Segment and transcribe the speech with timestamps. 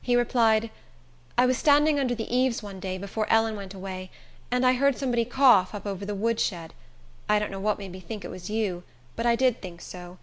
[0.00, 0.70] He replied,
[1.36, 4.10] "I was standing under the eaves, one day, before Ellen went away,
[4.50, 6.72] and I heard somebody cough up over the wood shed.
[7.28, 8.84] I don't know what made me think it was you,
[9.16, 10.16] but I did think so.